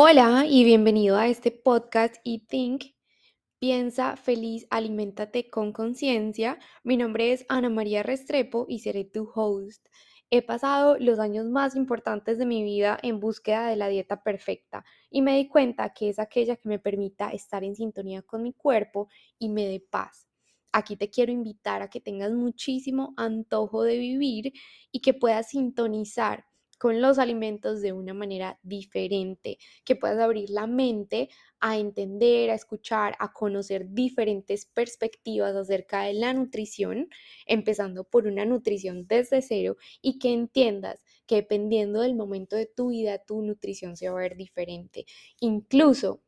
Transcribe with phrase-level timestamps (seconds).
[0.00, 2.84] Hola y bienvenido a este podcast y Think.
[3.58, 6.60] Piensa feliz, aliméntate con conciencia.
[6.84, 9.84] Mi nombre es Ana María Restrepo y seré tu host.
[10.30, 14.84] He pasado los años más importantes de mi vida en búsqueda de la dieta perfecta
[15.10, 18.52] y me di cuenta que es aquella que me permita estar en sintonía con mi
[18.52, 20.28] cuerpo y me dé paz.
[20.70, 24.52] Aquí te quiero invitar a que tengas muchísimo antojo de vivir
[24.92, 26.44] y que puedas sintonizar
[26.78, 31.28] con los alimentos de una manera diferente, que puedas abrir la mente
[31.60, 37.08] a entender, a escuchar, a conocer diferentes perspectivas acerca de la nutrición,
[37.46, 42.90] empezando por una nutrición desde cero y que entiendas que dependiendo del momento de tu
[42.90, 45.04] vida, tu nutrición se va a ver diferente.
[45.40, 46.22] Incluso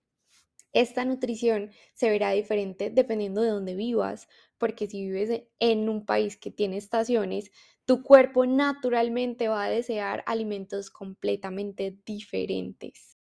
[0.72, 4.28] esta nutrición se verá diferente dependiendo de dónde vivas,
[4.58, 7.50] porque si vives en un país que tiene estaciones,
[7.90, 13.18] tu cuerpo naturalmente va a desear alimentos completamente diferentes.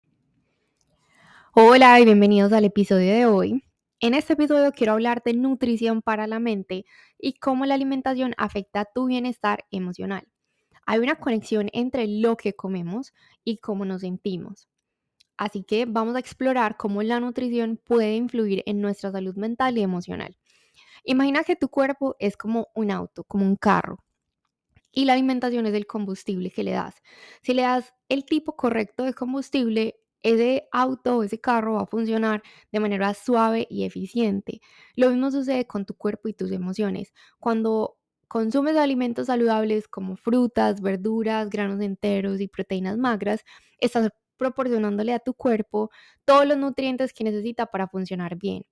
[1.56, 3.64] Hola y bienvenidos al episodio de hoy.
[4.00, 6.86] En este episodio quiero hablar de nutrición para la mente
[7.18, 10.28] y cómo la alimentación afecta tu bienestar emocional.
[10.86, 13.12] Hay una conexión entre lo que comemos
[13.44, 14.70] y cómo nos sentimos.
[15.36, 19.82] Así que vamos a explorar cómo la nutrición puede influir en nuestra salud mental y
[19.82, 20.38] emocional.
[21.06, 24.04] Imagina que tu cuerpo es como un auto, como un carro,
[24.92, 26.96] y la alimentación es el combustible que le das.
[27.42, 32.44] Si le das el tipo correcto de combustible, ese auto ese carro va a funcionar
[32.72, 34.62] de manera suave y eficiente.
[34.96, 37.14] Lo mismo sucede con tu cuerpo y tus emociones.
[37.40, 43.44] Cuando consumes alimentos saludables como frutas, verduras, granos enteros y proteínas magras,
[43.80, 45.90] estás proporcionándole a tu cuerpo
[46.26, 48.66] todos los nutrientes que necesita para funcionar bien.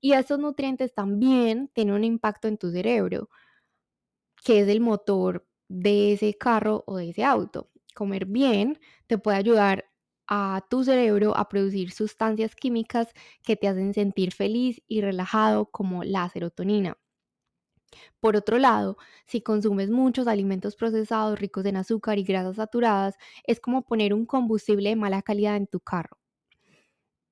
[0.00, 3.28] Y esos nutrientes también tienen un impacto en tu cerebro,
[4.44, 7.70] que es el motor de ese carro o de ese auto.
[7.94, 9.86] Comer bien te puede ayudar
[10.26, 13.08] a tu cerebro a producir sustancias químicas
[13.42, 16.96] que te hacen sentir feliz y relajado como la serotonina.
[18.20, 23.60] Por otro lado, si consumes muchos alimentos procesados ricos en azúcar y grasas saturadas, es
[23.60, 26.18] como poner un combustible de mala calidad en tu carro.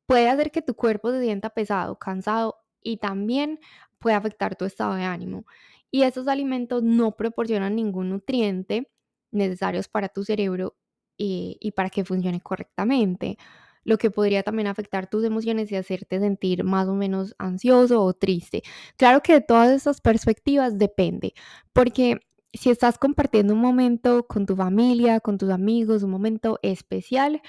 [0.06, 3.60] Puede hacer que tu cuerpo se sienta pesado, cansado y también
[3.99, 5.47] puede afectar tu estado de ánimo.
[5.92, 8.91] Y esos alimentos no proporcionan ningún nutriente
[9.30, 10.75] necesarios para tu cerebro
[11.16, 13.38] y, y para que funcione correctamente
[13.84, 18.14] lo que podría también afectar tus emociones y hacerte sentir más o menos ansioso o
[18.14, 18.62] triste.
[18.97, 21.34] Claro que de todas estas perspectivas depende,
[21.72, 22.20] porque
[22.52, 27.41] si estás compartiendo un momento con tu familia, con tus amigos, un momento especial,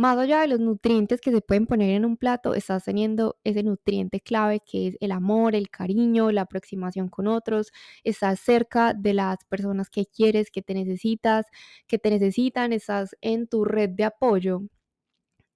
[0.00, 3.62] más allá de los nutrientes que se pueden poner en un plato, estás teniendo ese
[3.62, 7.70] nutriente clave que es el amor, el cariño, la aproximación con otros,
[8.02, 11.44] estás cerca de las personas que quieres, que te necesitas,
[11.86, 14.62] que te necesitan, estás en tu red de apoyo.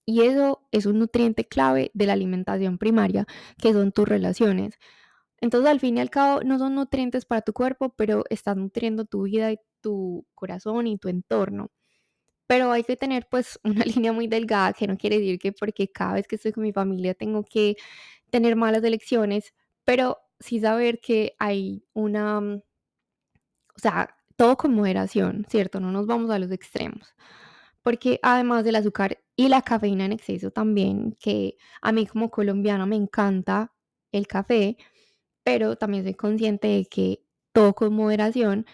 [0.06, 3.26] Y eso es un nutriente clave de la alimentación primaria,
[3.58, 4.74] que son tus relaciones.
[5.40, 9.06] Entonces, al fin y al cabo, no son nutrientes para tu cuerpo, pero estás nutriendo
[9.06, 11.70] tu vida y tu corazón y tu entorno.
[12.46, 15.90] Pero hay que tener pues una línea muy delgada, que no quiere decir que porque
[15.90, 17.76] cada vez que estoy con mi familia tengo que
[18.30, 22.62] tener malas elecciones, pero sí saber que hay una, mm,
[23.76, 25.80] o sea, todo con moderación, ¿cierto?
[25.80, 27.14] No nos vamos a los extremos.
[27.82, 32.86] Porque además del azúcar y la cafeína en exceso también, que a mí como colombiana
[32.86, 33.72] me encanta
[34.12, 34.76] el café,
[35.44, 38.66] pero también soy consciente de que todo con moderación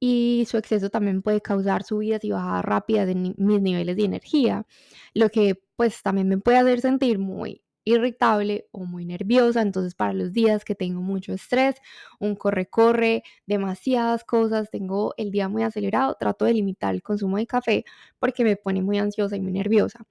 [0.00, 4.66] y su exceso también puede causar subidas y bajadas rápidas de mis niveles de energía,
[5.14, 9.62] lo que pues también me puede hacer sentir muy irritable o muy nerviosa.
[9.62, 11.76] Entonces, para los días que tengo mucho estrés,
[12.20, 17.46] un corre-corre, demasiadas cosas, tengo el día muy acelerado, trato de limitar el consumo de
[17.46, 17.84] café
[18.18, 20.04] porque me pone muy ansiosa y muy nerviosa.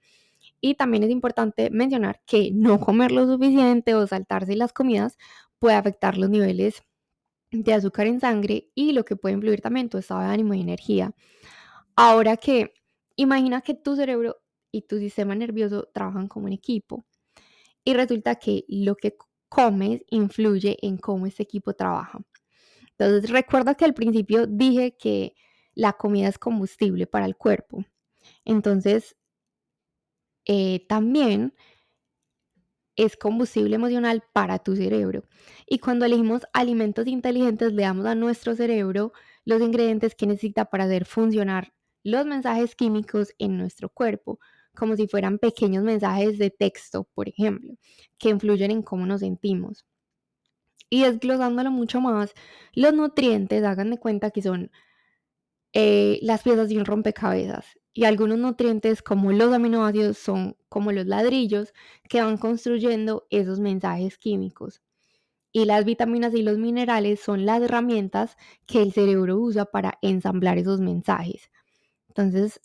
[0.60, 5.16] Y también es importante mencionar que no comer lo suficiente o saltarse las comidas
[5.58, 6.82] puede afectar los niveles
[7.50, 10.60] de azúcar en sangre y lo que puede influir también tu estado de ánimo y
[10.60, 11.14] energía.
[11.96, 12.74] Ahora que
[13.16, 14.36] imagina que tu cerebro
[14.70, 17.06] y tu sistema nervioso trabajan como un equipo
[17.84, 19.16] y resulta que lo que
[19.48, 22.20] comes influye en cómo ese equipo trabaja.
[22.98, 25.34] Entonces recuerda que al principio dije que
[25.74, 27.84] la comida es combustible para el cuerpo.
[28.44, 29.16] Entonces,
[30.46, 31.54] eh, también
[32.98, 35.24] es combustible emocional para tu cerebro.
[35.66, 39.12] Y cuando elegimos alimentos inteligentes, le damos a nuestro cerebro
[39.44, 41.72] los ingredientes que necesita para hacer funcionar
[42.02, 44.40] los mensajes químicos en nuestro cuerpo,
[44.74, 47.74] como si fueran pequeños mensajes de texto, por ejemplo,
[48.18, 49.86] que influyen en cómo nos sentimos.
[50.90, 52.34] Y desglosándolo mucho más,
[52.72, 54.72] los nutrientes, hagan de cuenta que son
[55.72, 61.06] eh, las piezas de un rompecabezas y algunos nutrientes como los aminoácidos son como los
[61.06, 61.72] ladrillos
[62.08, 64.82] que van construyendo esos mensajes químicos.
[65.52, 68.36] Y las vitaminas y los minerales son las herramientas
[68.66, 71.50] que el cerebro usa para ensamblar esos mensajes.
[72.08, 72.60] Entonces,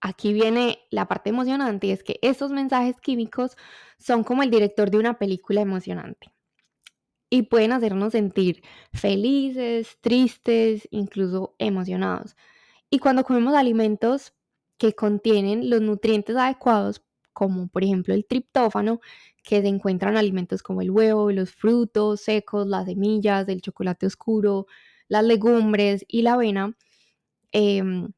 [0.00, 3.56] aquí viene la parte emocionante es que esos mensajes químicos
[3.98, 6.32] son como el director de una película emocionante
[7.30, 8.62] y pueden hacernos sentir
[8.92, 12.36] felices, tristes, incluso emocionados.
[12.94, 14.34] Y cuando comemos alimentos
[14.78, 17.02] que contienen los nutrientes adecuados,
[17.32, 19.00] como por ejemplo el triptófano,
[19.42, 24.06] que se encuentran en alimentos como el huevo, los frutos secos, las semillas, el chocolate
[24.06, 24.68] oscuro,
[25.08, 26.76] las legumbres y la avena,
[27.52, 28.12] em,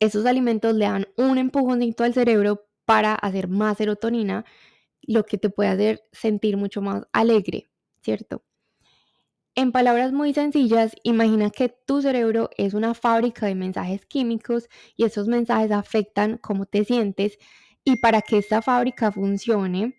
[0.00, 4.44] esos alimentos le dan un empujoncito al cerebro para hacer más serotonina,
[5.02, 7.70] lo que te puede hacer sentir mucho más alegre,
[8.02, 8.44] ¿cierto?
[9.58, 15.02] En palabras muy sencillas, imagina que tu cerebro es una fábrica de mensajes químicos y
[15.02, 17.40] esos mensajes afectan cómo te sientes
[17.82, 19.96] y para que esta fábrica funcione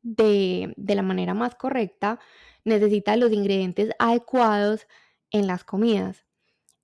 [0.00, 2.18] de, la manera más correcta,
[2.64, 4.86] necesita los ingredientes adecuados
[5.30, 6.24] en las comidas.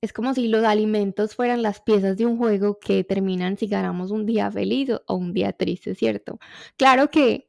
[0.03, 4.11] Es como si los alimentos fueran las piezas de un juego que determinan si ganamos
[4.11, 6.39] un día feliz o un día triste, ¿cierto?
[6.77, 7.49] Claro que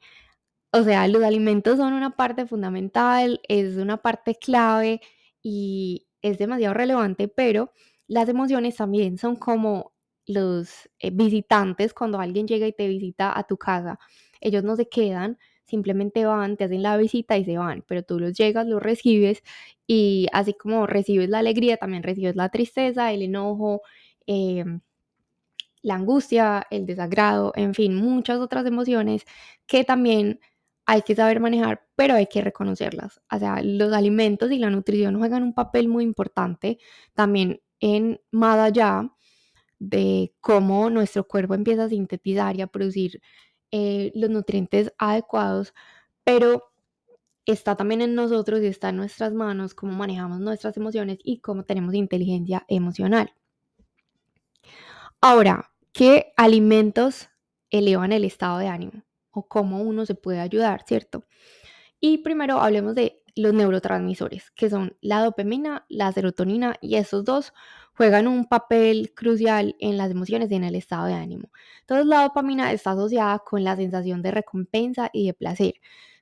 [0.74, 5.02] o sea, los alimentos son una parte fundamental, es una parte clave
[5.44, 7.72] y es demasiado relevante, pero
[8.08, 9.94] las emociones también son como
[10.28, 14.00] los eh, visitantes cuando alguien llega y te visita a tu casa.
[14.40, 18.20] Ellos no se quedan, simplemente van, te hacen la visita y se van, pero tú
[18.20, 19.44] los llegas, los recibes
[19.88, 23.82] y así como recibes la alegría, también recibes la tristeza, el enojo,
[24.26, 24.82] em,
[25.82, 29.26] la angustia, el desagrado, en fin, muchas otras emociones
[29.68, 30.40] que también
[30.92, 33.22] hay que saber manejar, pero hay que reconocerlas.
[33.32, 36.80] O sea, los alimentos y la nutrición juegan un papel muy importante
[37.14, 39.10] también en más allá
[39.80, 43.22] de cómo nuestro cuerpo empieza a sintetizar y a producir
[43.72, 45.74] eh, los nutrientes adecuados,
[46.26, 46.74] pero
[47.46, 51.64] está también en nosotros y está en nuestras manos cómo manejamos nuestras emociones y cómo
[51.64, 53.34] tenemos inteligencia emocional.
[55.22, 57.30] Ahora, ¿qué alimentos
[57.70, 59.04] elevan el estado de ánimo?
[59.31, 61.25] O cómo uno se puede ayudar, ¿cierto?
[62.00, 67.54] Y primero hablemos de los neurotransmisores, que son la dopamina, la serotonina, y esos dos
[67.94, 71.51] juegan un papel crucial en las emociones y en el estado de ánimo.
[71.81, 75.75] Entonces la dopamina está asociada con la sensación de recompensa y de placer.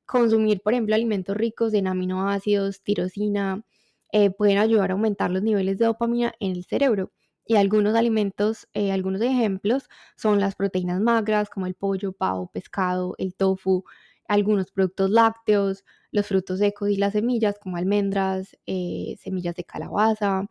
[0.05, 3.63] Consumir, por ejemplo, alimentos ricos en aminoácidos, tirosina,
[4.11, 7.11] eh, pueden ayudar a aumentar los niveles de dopamina en el cerebro.
[7.49, 13.15] Y algunos alimentos, eh, algunos ejemplos son las proteínas magras como el pollo, pavo, pescado,
[13.17, 13.85] el tofu,
[14.27, 20.47] algunos productos lácteos, los frutos secos y las semillas como almendras, eh, semillas de calabaza,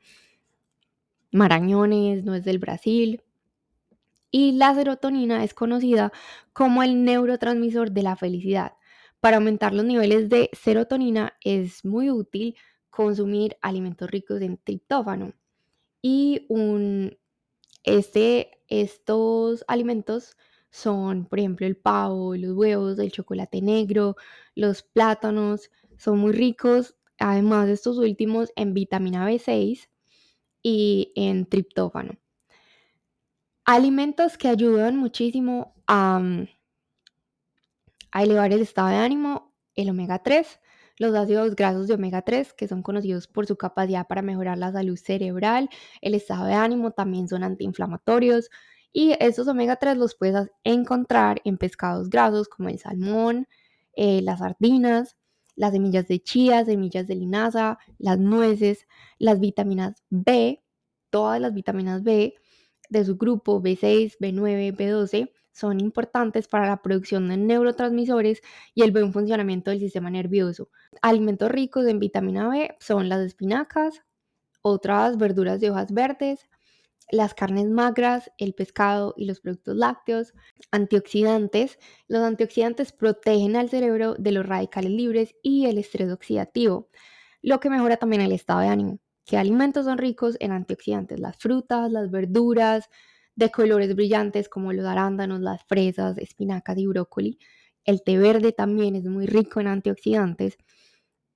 [1.33, 3.23] marañones, nuez del Brasil.
[4.31, 6.13] Y la serotonina es conocida
[6.53, 8.73] como el neurotransmisor de la felicidad.
[9.21, 12.57] Para aumentar los niveles de serotonina es muy útil
[12.91, 15.33] consumir alimentos ricos en triptófano,
[16.03, 16.47] y
[17.85, 20.37] este, estos alimentos
[20.71, 24.17] son, por ejemplo, el pavo, los huevos, el chocolate negro,
[24.55, 29.89] los plátanos, son muy ricos, además estos últimos en vitamina B6
[30.63, 32.19] y en triptófano.
[33.65, 36.21] Alimentos que ayudan muchísimo a,
[38.13, 40.61] a elevar el estado de ánimo, el omega 3,
[40.99, 44.73] los ácidos grasos de omega 3, que son conocidos por su capacidad para mejorar la
[44.73, 45.69] salud cerebral,
[46.01, 48.51] el estado de ánimo, también son antiinflamatorios.
[48.93, 53.47] Y estos omega 3 los puedes encontrar en pescados grasos como el salmón,
[53.95, 55.17] eh, las sardinas,
[55.55, 58.87] las semillas de chía, semillas de linaza, las nueces,
[59.19, 60.63] las vitaminas B,
[61.11, 62.35] todas las vitaminas B
[62.91, 68.43] de su grupo B6, B9, B12 son importantes para la producción de neurotransmisores
[68.75, 70.71] y el buen funcionamiento del sistema nervioso.
[71.03, 74.05] Alimentos ricos en vitamina B son las espinacas,
[74.63, 76.49] otras verduras de hojas verdes,
[77.11, 80.35] las carnes magras, el pescado y los productos lácteos,
[80.71, 81.79] antioxidantes.
[82.07, 86.89] Los antioxidantes protegen al cerebro de los radicales libres y el estrés oxidativo,
[87.43, 88.99] lo que mejora también el estado de ánimo.
[89.25, 91.21] ¿Qué alimentos son ricos en antioxidantes?
[91.21, 92.89] Las frutas, las verduras,
[93.39, 97.39] de colores brillantes como los arándanos, las fresas, espinacas y brócoli.
[97.85, 100.59] El té verde también es muy rico en antioxidantes.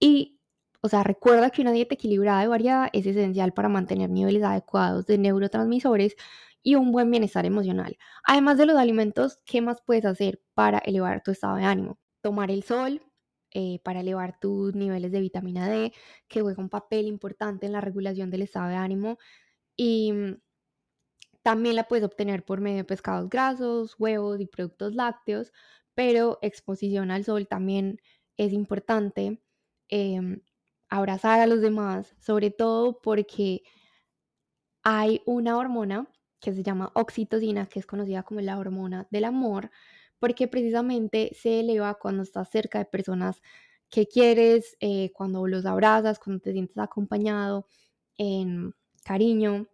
[0.00, 0.40] Y,
[0.80, 5.06] o sea, recuerda que una dieta equilibrada y variada es esencial para mantener niveles adecuados
[5.06, 6.16] de neurotransmisores
[6.64, 7.97] y un buen bienestar emocional.
[8.25, 12.00] Además de los alimentos, ¿qué más puedes hacer para elevar tu estado de ánimo?
[12.21, 13.00] Tomar el sol,
[13.52, 15.92] eh, para elevar tus niveles de vitamina D,
[16.26, 19.18] que juega un papel importante en la regulación del estado de ánimo.
[19.76, 20.35] Y mm,
[21.42, 25.52] también la puedes obtener por medio de pescados grasos, huevos y productos lácteos,
[25.94, 28.00] pero exposición al sol también
[28.37, 29.42] es importante.
[29.88, 30.42] Em,
[30.88, 33.62] abrazar a los demás, sobre todo porque
[34.82, 36.08] hay una hormona
[36.40, 39.70] que se llama oxitocina, que es conocida como la hormona del amor,
[40.18, 43.40] porque precisamente se eleva cuando estás cerca de personas
[43.90, 47.66] que quieres, eh, cuando los abrazas, cuando te sientes acompañado,
[48.16, 49.68] en cariño,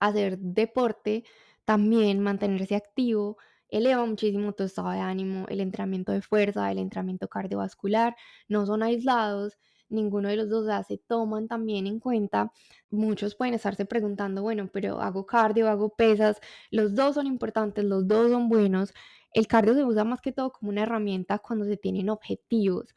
[0.00, 1.24] hacer deporte,
[1.64, 7.28] también mantenerse activo, eleva muchísimo tu estado de ánimo, el entrenamiento de fuerza, el entrenamiento
[7.28, 8.14] cardiovascular,
[8.48, 9.58] no son aislados,
[9.88, 12.52] ninguno de los dos se toman también en cuenta.
[12.90, 18.06] Muchos pueden estarse preguntando, bueno, pero hago cardio, hago pesas, los dos son importantes, los
[18.06, 18.92] dos son buenos.
[19.32, 22.94] El cardio se usa más que todo como una herramienta cuando se tienen objetivos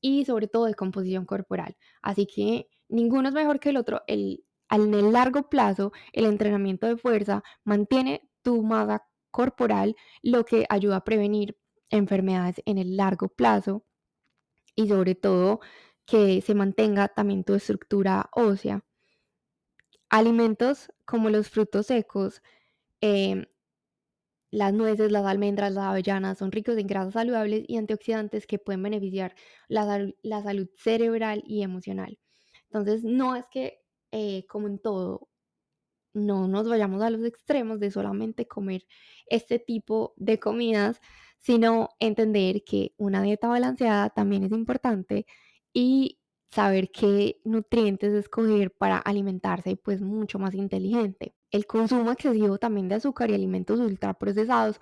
[0.00, 1.76] y sobre todo de composición corporal.
[2.02, 4.02] Así que ninguno es mejor que el otro.
[4.06, 10.66] El, en el largo plazo, el entrenamiento de fuerza mantiene tu masa corporal, lo que
[10.68, 11.56] ayuda a prevenir
[11.90, 13.84] enfermedades en el largo plazo
[14.74, 15.60] y sobre todo
[16.06, 18.84] que se mantenga también tu estructura ósea.
[20.10, 22.42] Alimentos como los frutos secos,
[23.00, 23.46] em,
[24.50, 28.82] las nueces, las almendras, las avellanas son ricos en grasas saludables y antioxidantes que pueden
[28.82, 29.34] beneficiar
[29.68, 32.18] la, la salud cerebral y emocional.
[32.64, 33.80] Entonces, no es que,
[34.12, 35.28] eh, como en todo,
[36.14, 38.86] no nos vayamos a los extremos de solamente comer
[39.26, 41.00] este tipo de comidas,
[41.38, 45.26] sino entender que una dieta balanceada también es importante
[45.72, 46.18] y
[46.50, 51.34] saber qué nutrientes escoger para alimentarse pues mucho más inteligente.
[51.50, 54.80] El consumo excesivo también de azúcar y alimentos ultraprocesados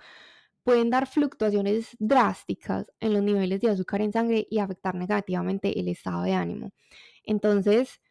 [0.63, 5.87] pueden dar fluctuaciones drásticas en los niveles de azúcar en sangre y afectar negativamente el
[5.89, 6.71] estado de ánimo.
[7.23, 8.01] Entonces,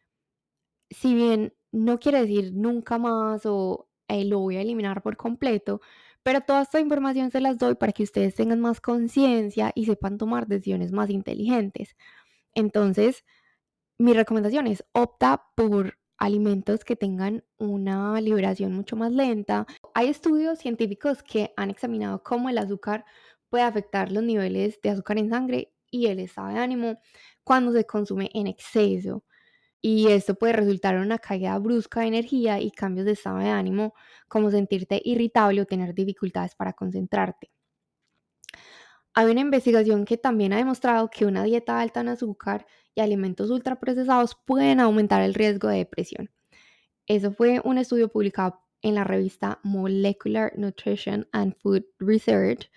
[0.89, 5.81] si bien no quiere decir nunca más o eh, lo voy a eliminar por completo,
[6.23, 10.17] pero toda esta información se las doy para que ustedes tengan más conciencia y sepan
[10.17, 11.95] tomar decisiones más inteligentes.
[12.53, 13.23] Entonces,
[13.97, 19.65] mi recomendación es opta por alimentos que tengan una liberación mucho más lenta.
[19.93, 23.05] Hay estudios científicos que han examinado cómo el azúcar
[23.49, 26.99] puede afectar los niveles de azúcar en sangre y el estado de ánimo
[27.43, 29.23] cuando se consume en exceso
[29.81, 33.49] y esto puede resultar en una caída brusca de energía y cambios de estado de
[33.49, 33.93] ánimo,
[34.27, 37.51] como sentirte irritable o tener dificultades para concentrarte.
[39.13, 43.49] Hay una investigación que también ha demostrado que una dieta alta en azúcar y alimentos
[43.49, 46.29] ultraprocesados pueden aumentar el riesgo de depresión.
[47.07, 52.69] Eso fue un estudio publicado en la revista Molecular Nutrition and Food Research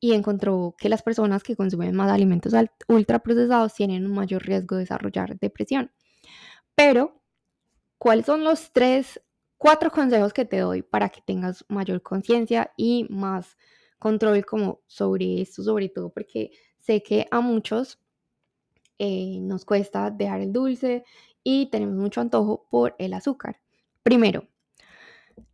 [0.00, 2.52] y encontró que las personas que consumen más alimentos
[2.88, 5.92] ultraprocesados tienen un mayor riesgo de desarrollar depresión.
[6.76, 7.20] Pero,
[7.98, 9.20] ¿cuáles son los tres,
[9.58, 13.56] cuatro consejos que te doy para que tengas mayor conciencia y más
[13.98, 17.98] control como sobre esto, sobre todo porque sé que a muchos
[18.98, 21.04] eh, nos cuesta dejar el dulce
[21.42, 23.60] y tenemos mucho antojo por el azúcar.
[24.02, 24.46] Primero,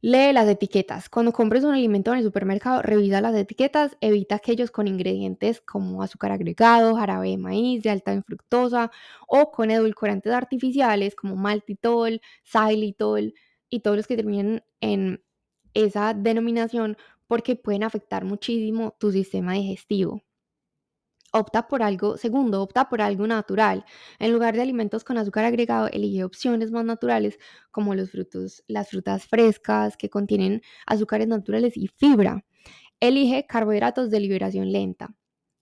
[0.00, 1.08] Lee las etiquetas.
[1.08, 6.02] Cuando compres un alimento en el supermercado, revisa las etiquetas, evita aquellos con ingredientes como
[6.02, 8.90] azúcar agregado, jarabe de maíz de alta en fructosa
[9.28, 13.34] o con edulcorantes artificiales como maltitol, xylitol
[13.68, 15.22] y todos los que terminen en
[15.74, 16.96] esa denominación
[17.26, 20.22] porque pueden afectar muchísimo tu sistema digestivo
[21.32, 23.84] opta por algo, segundo, opta por algo natural.
[24.18, 27.38] En lugar de alimentos con azúcar agregado, elige opciones más naturales
[27.70, 32.44] como las frutas frescas que contienen azúcares naturales y fibra.
[33.00, 35.14] Elige carbohidratos de liberación lenta.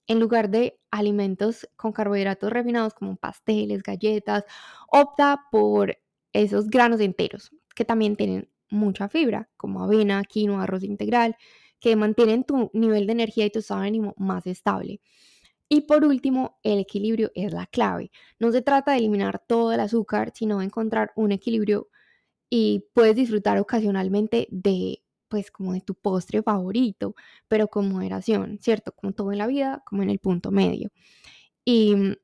[0.06, 4.44] En lugar de alimentos con carbohidratos refinados como pasteles, galletas,
[4.88, 5.96] opta por
[6.32, 11.36] esos granos enteros que también tienen mucha fibra, como avena, quinoa, arroz integral,
[11.80, 15.00] que mantienen tu nivel de energía y tu estado de ánimo más estable.
[15.72, 18.10] Y por último, el equilibrio es la clave.
[18.40, 21.88] No se trata de eliminar todo el azúcar, sino de encontrar un equilibrio
[22.50, 27.14] y puedes disfrutar ocasionalmente de, pues, como de tu postre favorito,
[27.46, 28.92] pero con moderación, ¿cierto?
[28.92, 30.90] Como todo en la vida, como en el punto medio.
[31.64, 32.16] Y mm,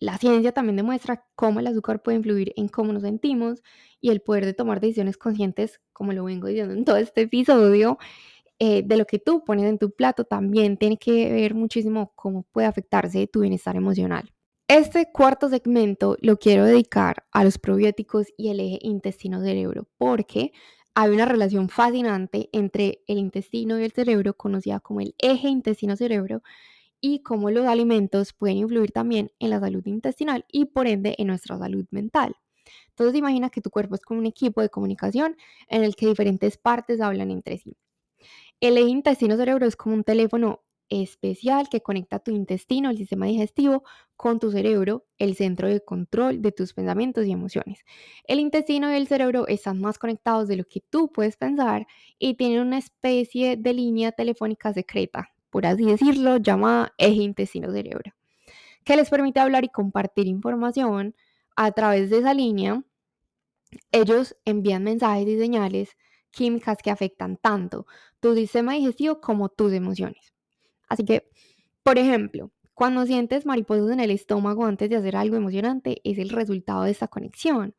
[0.00, 3.62] la ciencia también demuestra cómo el azúcar puede influir en cómo nos sentimos
[4.00, 7.98] y el poder de tomar decisiones conscientes, como lo vengo diciendo en todo este episodio,
[8.58, 12.44] eh, de lo que tú pones en tu plato también tiene que ver muchísimo cómo
[12.52, 14.32] puede afectarse tu bienestar emocional.
[14.68, 20.52] Este cuarto segmento lo quiero dedicar a los probióticos y el eje intestino-cerebro, porque
[20.94, 26.42] hay una relación fascinante entre el intestino y el cerebro, conocida como el eje intestino-cerebro,
[27.00, 31.28] y cómo los alimentos pueden influir también en la salud intestinal y por ende en
[31.28, 32.34] nuestra salud mental.
[32.88, 35.36] Entonces imagina que tu cuerpo es como un equipo de comunicación
[35.68, 37.76] en el que diferentes partes hablan entre sí.
[38.60, 43.84] El eje intestino-cerebro es como un teléfono especial que conecta tu intestino, el sistema digestivo,
[44.16, 47.84] con tu cerebro, el centro de control de tus pensamientos y emociones.
[48.24, 51.86] El intestino y el cerebro están más conectados de lo que tú puedes pensar
[52.18, 58.12] y tienen una especie de línea telefónica secreta, por así decirlo, llamada eje intestino-cerebro,
[58.84, 61.14] que les permite hablar y compartir información
[61.56, 62.82] a través de esa línea.
[63.90, 65.96] Ellos envían mensajes y señales
[66.30, 67.86] químicas que afectan tanto
[68.20, 70.34] tu sistema digestivo como tus emociones.
[70.88, 71.28] Así que,
[71.82, 76.30] por ejemplo, cuando sientes mariposas en el estómago antes de hacer algo emocionante, es el
[76.30, 77.74] resultado de esta conexión.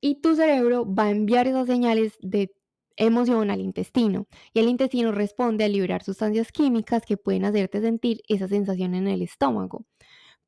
[0.00, 2.52] Y tu cerebro va a enviar esas señales de
[2.96, 8.22] emoción al intestino y el intestino responde a liberar sustancias químicas que pueden hacerte sentir
[8.28, 9.86] esa sensación en el estómago.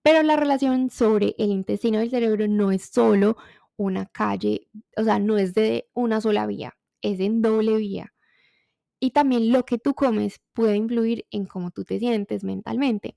[0.02, 3.36] Pero la relación sobre el intestino y el cerebro no es solo
[3.76, 8.12] una calle, o sea, no es de una sola vía, es en doble vía.
[9.00, 13.16] Y también lo que tú comes puede influir en cómo tú te sientes mentalmente.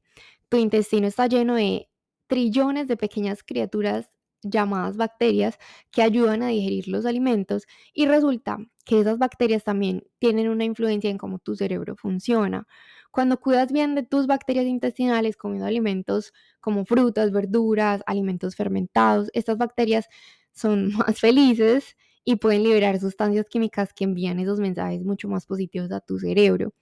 [0.50, 1.89] Tu intestino está lleno de
[2.27, 4.08] trillones de pequeñas criaturas
[4.42, 5.58] llamadas bacterias
[5.92, 11.10] que ayudan a digerir los alimentos y resulta que esas bacterias también tienen una influencia
[11.10, 12.68] en cómo tu cerebro funciona.
[13.12, 19.58] Cuando cuidas bien de tus bacterias intestinales comiendo alimentos como frutas, verduras, alimentos fermentados, estas
[19.58, 20.08] bacterias
[20.54, 25.91] son más felices y pueden liberar sustancias químicas que envían esos mensajes mucho más positivos
[25.91, 26.74] a tu cerebro.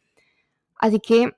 [0.78, 1.34] Así que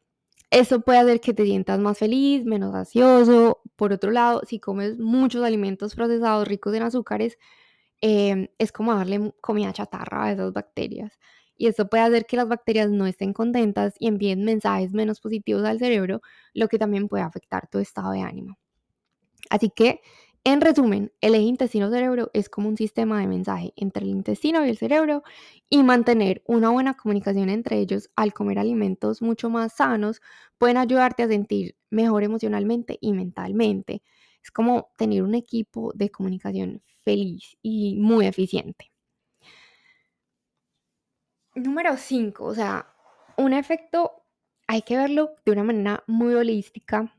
[0.51, 3.61] eso puede hacer que te sientas más feliz, menos ansioso.
[3.75, 7.37] Por otro lado, si comes muchos alimentos procesados ricos en azúcares,
[8.01, 11.19] em, es como darle comida chatarra a esas bacterias.
[11.57, 15.63] Y eso puede hacer que las bacterias no estén contentas y envíen mensajes menos positivos
[15.65, 16.21] al cerebro,
[16.53, 18.57] lo que también puede afectar tu estado de ánimo.
[19.49, 20.01] Así que
[20.47, 24.69] en resumen, el eje intestino-cerebro es como un sistema de mensaje entre el intestino y
[24.69, 25.23] el cerebro
[25.69, 30.21] y mantener una buena comunicación entre ellos al comer alimentos mucho más sanos
[30.59, 34.03] pueden ayudarte a sentir mejor emocionalmente y mentalmente.
[34.43, 38.91] Es como tener un equipo de comunicación feliz y muy eficiente.
[41.55, 42.93] Número 5, o sea,
[43.37, 44.11] un efecto
[44.67, 47.11] hay que verlo de una manera muy holística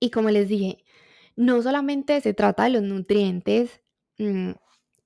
[0.00, 0.83] y como les dije,
[1.36, 3.82] no solamente se trata de los nutrientes
[4.18, 4.52] mm,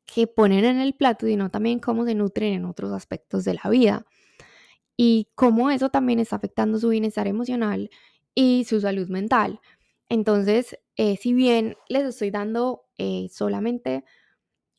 [0.06, 3.70] que ponen en el plato, sino también cómo se nutren en otros aspectos de la
[3.70, 4.06] vida
[4.96, 7.90] y cómo eso también está afectando su bienestar emocional
[8.34, 9.60] y su salud mental.
[10.08, 14.04] Entonces, eh, si bien les estoy dando eh, solamente,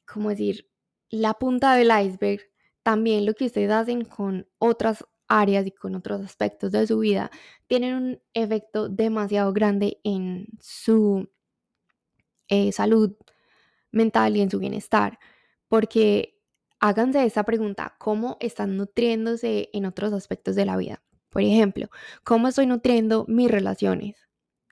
[0.06, 0.70] como decir,
[1.10, 2.42] la punta del iceberg,
[2.84, 7.32] también lo que ustedes hacen con otras áreas y con otros aspectos de su vida
[7.68, 11.30] tienen un efecto demasiado grande en su
[12.50, 13.16] eh, salud
[13.92, 15.20] mental y en su bienestar.
[15.68, 16.40] Porque
[16.80, 21.04] háganse esa pregunta, ¿cómo están nutriéndose en otros aspectos de la vida?
[21.30, 21.90] Por ejemplo,
[22.24, 24.16] ¿cómo estoy nutriendo mis relaciones?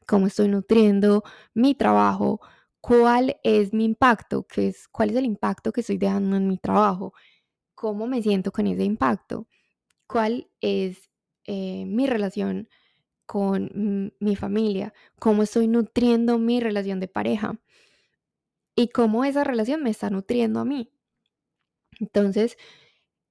[0.08, 2.42] ¿Cómo estoy nutriendo mi trabajo?
[2.82, 4.46] ¿Cuál es mi impacto?
[4.48, 7.14] ¿Qué es, ¿Cuál es el impacto que estoy dejando en mi trabajo?
[7.76, 9.48] ¿Cómo me siento con ese impacto?
[10.08, 11.10] ¿Cuál es
[11.46, 12.70] eh, mi relación
[13.26, 14.94] con mi familia?
[15.20, 17.60] ¿Cómo estoy nutriendo mi relación de pareja?
[18.78, 20.92] Y cómo esa relación me está nutriendo a mí.
[22.00, 22.58] Entonces,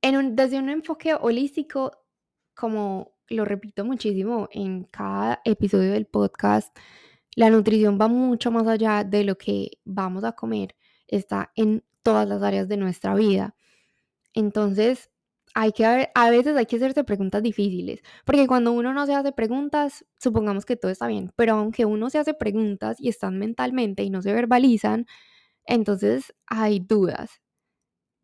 [0.03, 1.93] en desde un enfoque holístico,
[2.55, 6.77] como lo repito muchísimo en cada episodio del podcast,
[7.37, 10.75] la nutrición va mucho más allá de lo que vamos a comer,
[11.07, 13.55] está en todas las áreas de nuestra vida.
[14.35, 15.11] Entonces,
[15.55, 19.33] hay que a veces hay que hacerse preguntas difíciles, porque cuando uno no se hace
[19.33, 24.03] preguntas, supongamos que todo está bien, pero aunque uno se hace preguntas y están mentalmente
[24.03, 25.07] y no se verbalizan,
[25.67, 27.43] entonces hay dudas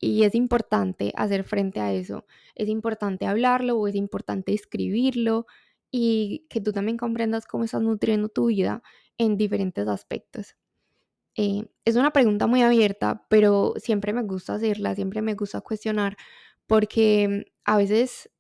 [0.00, 2.26] y es importante hacer frente a eso.
[2.57, 5.46] Es importante hablarlo o es importante escribirlo
[5.92, 8.83] y que tú también comprendas cómo estás nutriendo tu vida
[9.18, 10.57] en diferentes aspectos.
[11.37, 16.16] Eh, es una pregunta muy abierta, pero siempre me gusta hacerla, siempre me gusta cuestionar
[16.66, 18.31] porque a veces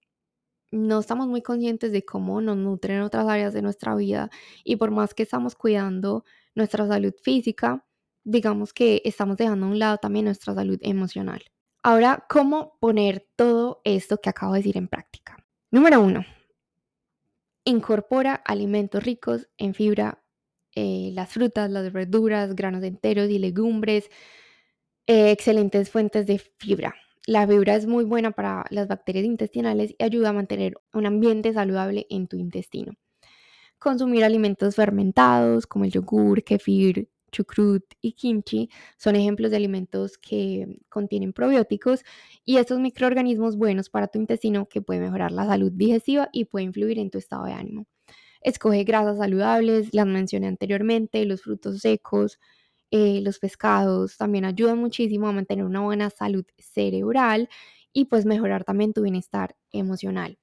[0.72, 4.30] no estamos muy conscientes de cómo nos nutren otras áreas de nuestra vida
[4.64, 7.86] y por más que estamos cuidando nuestra salud física,
[8.24, 11.42] digamos que estamos dejando a un lado también nuestra salud emocional.
[11.82, 15.36] Ahora, ¿cómo poner todo esto que acabo de decir en práctica?
[15.70, 16.24] Número uno,
[17.64, 20.22] incorpora alimentos ricos en fibra,
[20.74, 24.10] eh, las frutas, las verduras, granos enteros y legumbres,
[25.06, 26.94] eh, excelentes fuentes de fibra.
[27.26, 31.52] La fibra es muy buena para las bacterias intestinales y ayuda a mantener un ambiente
[31.52, 32.92] saludable en tu intestino.
[33.78, 40.80] consumir alimentos fermentados como el yogur, kefir, chucrut y kimchi son ejemplos de alimentos que
[40.90, 42.04] contienen probióticos
[42.44, 46.66] y estos microorganismos buenos para tu intestino que pueden mejorar la salud digestiva y puede
[46.66, 47.86] influir en tu estado de ánimo.
[48.42, 52.38] Escoge grasas saludables, las mencioné anteriormente, los frutos secos,
[52.90, 57.48] eh, los pescados también ayudan muchísimo a mantener una buena salud cerebral
[57.92, 60.38] y pues mejorar también tu bienestar emocional.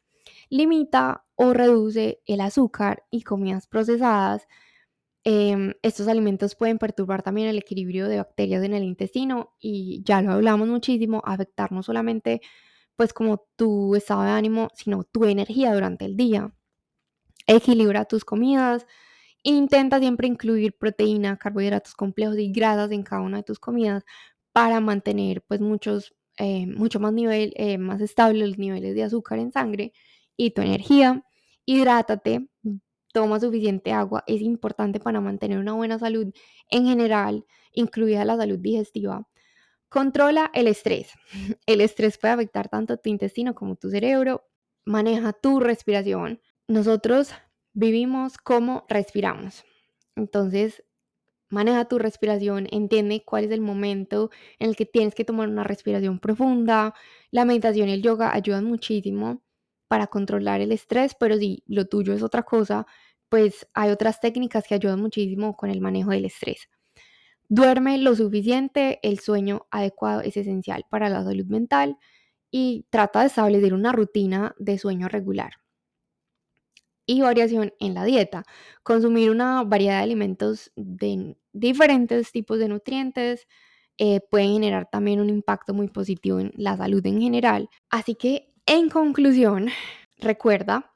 [0.49, 4.47] Limita o reduce el azúcar y comidas procesadas.
[5.31, 10.23] Em, estos alimentos pueden perturbar también el equilibrio de bacterias en el intestino y ya
[10.23, 12.41] lo hablamos muchísimo, afectar no solamente
[12.95, 16.51] pues como tu estado de ánimo, sino tu energía durante el día.
[17.47, 18.87] Equilibra tus comidas,
[19.43, 24.05] intenta siempre incluir proteína, carbohidratos complejos y grasas en cada una de tus comidas
[24.53, 29.39] para mantener pues muchos, eh, mucho más nivel, eh, más estable los niveles de azúcar
[29.39, 29.93] en sangre
[30.37, 31.23] y tu energía.
[31.65, 32.48] Hidrátate,
[33.13, 36.33] toma suficiente agua, es importante para mantener una buena salud
[36.69, 39.27] en general, incluida la salud digestiva.
[39.89, 41.11] Controla el estrés.
[41.65, 44.45] El estrés puede afectar tanto tu intestino como tu cerebro.
[44.85, 46.41] Maneja tu respiración.
[46.67, 47.31] Nosotros
[47.73, 49.65] vivimos como respiramos.
[50.15, 50.83] Entonces,
[51.49, 55.63] maneja tu respiración, entiende cuál es el momento en el que tienes que tomar una
[55.63, 56.93] respiración profunda.
[57.31, 59.41] La meditación y el yoga ayudan muchísimo
[59.89, 62.88] para controlar el estrés, pero si lo tuyo es otra cosa,
[63.30, 66.69] pues hay otras técnicas que ayudan muchísimo con el manejo del estrés.
[67.49, 71.97] Duerme lo suficiente, el sueño adecuado es esencial para la salud mental
[72.52, 75.54] y trata de establecer una rutina de sueño regular.
[77.08, 78.43] Y variación en la dieta.
[78.84, 83.47] Consumir una variedad de alimentos de diferentes tipos de nutrientes
[83.97, 87.69] eh, puede generar también un impacto muy positivo en la salud en general.
[87.89, 89.69] Así que, en conclusión,
[90.17, 90.93] recuerda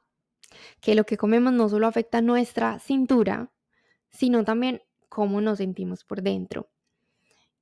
[0.80, 3.50] que lo que comemos no solo afecta nuestra cintura,
[4.10, 6.70] sino también cómo nos sentimos por dentro.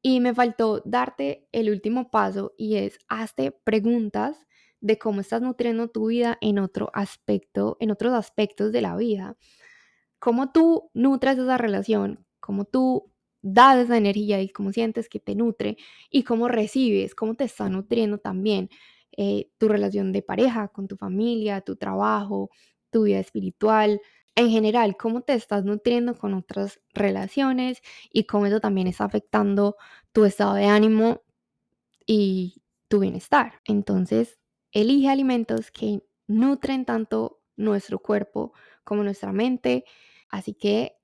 [0.02, 4.46] Y me faltó darte el último paso y es hazte preguntas
[4.80, 9.38] de cómo estás nutriendo tu vida en otro aspecto, en otros aspectos de la vida.
[10.18, 15.34] Cómo tú nutres esa relación, cómo tú das esa energía y cómo sientes que te
[15.34, 15.78] nutre
[16.10, 18.68] y cómo recibes, cómo te está nutriendo también
[19.16, 22.50] eh, tu relación de pareja, con tu familia, tu trabajo,
[22.90, 24.00] tu vida espiritual,
[24.34, 29.76] en general, cómo te estás nutriendo con otras relaciones y cómo eso también está afectando
[30.12, 31.22] tu estado de ánimo
[32.06, 33.60] y tu bienestar.
[33.66, 34.38] Entonces,
[34.70, 38.52] elige alimentos que nutren tanto nuestro cuerpo
[38.84, 39.84] como nuestra mente.
[40.28, 40.96] Así que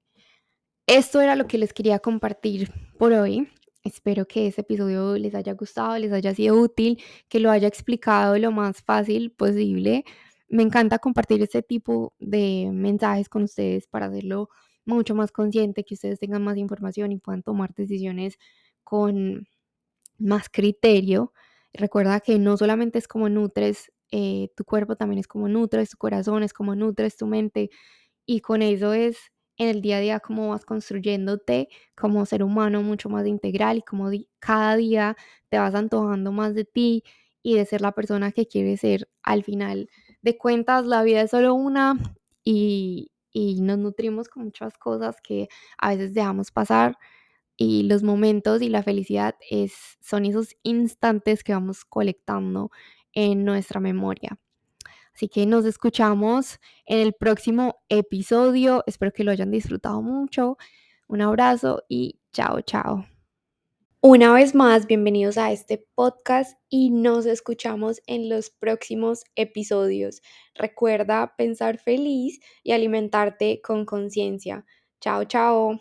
[0.87, 3.49] esto era lo que les quería compartir por hoy.
[3.89, 8.39] Espero que este episodio les haya gustado, les haya sido útil, que lo haya explicado
[8.39, 10.05] lo más fácil posible
[10.49, 14.49] me encanta compartir este tipo de mensajes con ustedes para hacerlo
[14.85, 18.39] mucho más consciente, que ustedes tengan más información y puedan tomar decisiones
[18.85, 19.47] con
[20.19, 21.33] más criterio.
[21.75, 25.99] Recuerda que no solamente es como nutres eh, tu cuerpo, también es como nutres tu
[25.99, 27.71] corazón, es como nutres tu mente
[28.27, 29.19] y con eso es
[29.59, 33.83] en el día a día como vas construyéndote como ser humano mucho más integral y
[33.83, 35.17] como cada día
[35.49, 37.05] te vas antojando más de ti
[37.43, 39.89] y de ser la persona que quieres ser al final
[40.23, 41.99] de cuentas la vida es solo una
[42.45, 43.11] y,
[43.61, 46.99] nos nutrimos con muchas cosas que a veces dejamos pasar
[47.57, 49.37] y los momentos y la felicidad
[50.01, 52.71] son esos instantes que vamos colectando
[53.13, 54.39] en nuestra memoria.
[55.19, 58.85] Así que nos escuchamos en el próximo episodio.
[58.87, 60.57] Espero que lo hayan disfrutado mucho.
[61.09, 63.05] Un abrazo y chao, chao.
[64.01, 70.23] Una vez más, bienvenidos a este podcast y nos escuchamos en los próximos episodios.
[70.55, 74.65] Recuerda pensar feliz y alimentarte con conciencia.
[75.01, 75.81] Chao, chao.